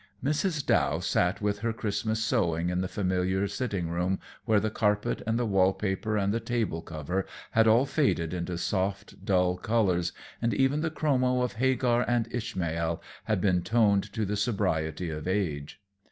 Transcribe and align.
Mrs. 0.23 0.65
Dow 0.65 0.97
sat 0.97 1.43
with 1.43 1.59
her 1.59 1.71
Christmas 1.71 2.23
sewing 2.23 2.69
in 2.71 2.81
the 2.81 2.87
familiar 2.87 3.47
sitting 3.47 3.87
room, 3.89 4.19
where 4.45 4.59
the 4.59 4.71
carpet 4.71 5.21
and 5.27 5.37
the 5.37 5.45
wall 5.45 5.73
paper 5.73 6.17
and 6.17 6.33
the 6.33 6.39
table 6.39 6.81
cover 6.81 7.27
had 7.51 7.67
all 7.67 7.85
faded 7.85 8.33
into 8.33 8.57
soft, 8.57 9.23
dull 9.23 9.57
colors, 9.57 10.11
and 10.41 10.55
even 10.55 10.81
the 10.81 10.89
chromo 10.89 11.41
of 11.43 11.53
Hagar 11.53 12.03
and 12.07 12.27
Ishmael 12.33 12.99
had 13.25 13.39
been 13.41 13.61
toned 13.61 14.11
to 14.13 14.25
the 14.25 14.35
sobriety 14.37 15.11
of 15.11 15.27
age. 15.27 15.79